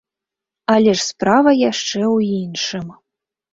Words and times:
Але 0.75 0.91
ж 1.01 1.05
справа 1.09 1.53
яшчэ 1.59 2.01
ў 2.15 2.19
іншым. 2.45 2.87